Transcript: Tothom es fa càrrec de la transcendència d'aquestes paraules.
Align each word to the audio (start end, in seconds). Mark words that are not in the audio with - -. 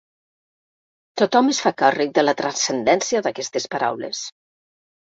Tothom 1.23 1.51
es 1.53 1.61
fa 1.67 1.73
càrrec 1.83 2.17
de 2.17 2.25
la 2.25 2.35
transcendència 2.41 3.25
d'aquestes 3.29 3.73
paraules. 3.77 4.29